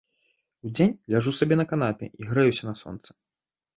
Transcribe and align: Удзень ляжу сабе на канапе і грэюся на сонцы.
Удзень 0.67 0.95
ляжу 1.13 1.33
сабе 1.39 1.55
на 1.61 1.65
канапе 1.73 2.05
і 2.23 2.33
грэюся 2.33 2.63
на 2.71 2.75
сонцы. 2.85 3.11